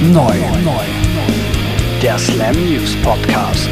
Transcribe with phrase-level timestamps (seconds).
[0.00, 0.32] neu.
[2.02, 3.68] Der Slam News Podcast.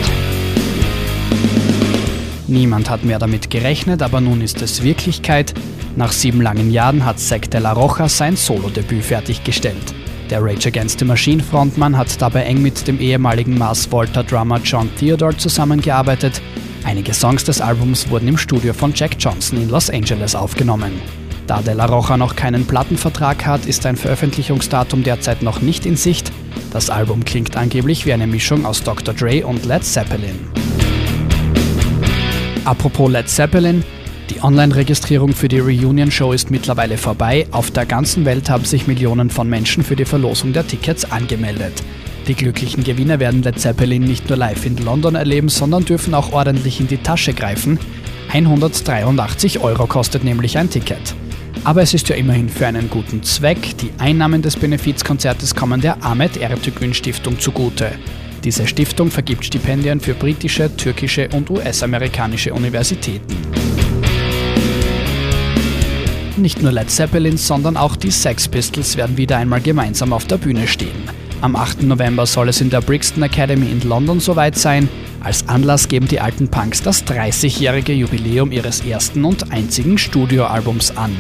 [2.47, 5.55] Niemand hat mehr damit gerechnet, aber nun ist es Wirklichkeit.
[5.97, 9.95] Nach sieben langen Jahren hat Zack de la Rocha sein Solo-Debüt fertiggestellt.
[10.29, 14.61] Der Rage Against the Machine Frontmann hat dabei eng mit dem ehemaligen Mars Volta Drummer
[14.63, 16.43] John Theodore zusammengearbeitet.
[16.85, 20.93] Einige Songs des Albums wurden im Studio von Jack Johnson in Los Angeles aufgenommen.
[21.49, 25.97] Da De La Rocha noch keinen Plattenvertrag hat, ist ein Veröffentlichungsdatum derzeit noch nicht in
[25.97, 26.31] Sicht.
[26.75, 29.15] Das Album klingt angeblich wie eine Mischung aus Dr.
[29.15, 30.39] Dre und Led Zeppelin.
[32.67, 33.83] Apropos Led Zeppelin,
[34.29, 37.47] die Online-Registrierung für die Reunion-Show ist mittlerweile vorbei.
[37.51, 41.83] Auf der ganzen Welt haben sich Millionen von Menschen für die Verlosung der Tickets angemeldet.
[42.27, 46.31] Die glücklichen Gewinner werden Led Zeppelin nicht nur live in London erleben, sondern dürfen auch
[46.31, 47.79] ordentlich in die Tasche greifen.
[48.33, 51.15] 183 Euro kostet nämlich ein Ticket.
[51.69, 53.77] Aber es ist ja immerhin für einen guten Zweck.
[53.77, 57.93] Die Einnahmen des Benefizkonzertes kommen der Ahmet Ertugün Stiftung zugute.
[58.43, 63.37] Diese Stiftung vergibt Stipendien für britische, türkische und US-amerikanische Universitäten.
[66.39, 70.39] Nicht nur Led Zeppelin, sondern auch die Sex Pistols werden wieder einmal gemeinsam auf der
[70.39, 71.03] Bühne stehen.
[71.43, 71.83] Am 8.
[71.83, 74.89] November soll es in der Brixton Academy in London soweit sein.
[75.21, 81.15] Als Anlass geben die alten Punks das 30-jährige Jubiläum ihres ersten und einzigen Studioalbums an.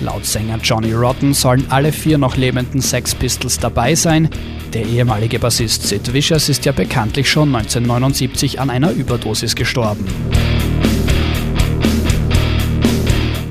[0.00, 4.28] Laut Sänger Johnny Rotten sollen alle vier noch lebenden Sex Pistols dabei sein.
[4.72, 10.04] Der ehemalige Bassist Sid Vicious ist ja bekanntlich schon 1979 an einer Überdosis gestorben.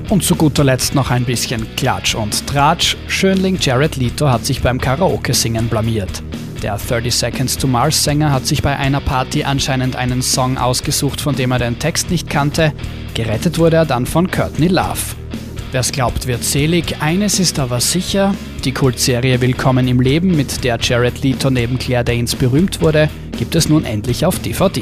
[0.10, 2.96] Und zu guter Letzt noch ein bisschen Klatsch und Tratsch.
[3.08, 6.22] Schönling Jared Leto hat sich beim Karaoke-Singen blamiert.
[6.62, 11.20] Der 30 Seconds to Mars Sänger hat sich bei einer Party anscheinend einen Song ausgesucht,
[11.20, 12.72] von dem er den Text nicht kannte.
[13.16, 15.25] Gerettet wurde er dann von Courtney Love.
[15.72, 17.02] Wer's glaubt, wird selig.
[17.02, 22.04] Eines ist aber sicher: Die Kultserie Willkommen im Leben, mit der Jared Leto neben Claire
[22.04, 24.82] Danes berühmt wurde, gibt es nun endlich auf DVD.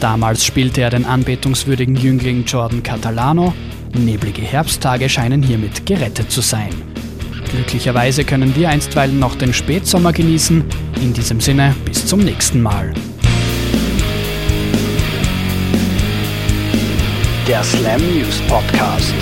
[0.00, 3.52] Damals spielte er den anbetungswürdigen Jüngling Jordan Catalano.
[3.96, 6.70] Neblige Herbsttage scheinen hiermit gerettet zu sein.
[7.50, 10.64] Glücklicherweise können wir einstweilen noch den Spätsommer genießen.
[11.02, 12.92] In diesem Sinne, bis zum nächsten Mal.
[17.48, 19.14] Der Slam News Podcast.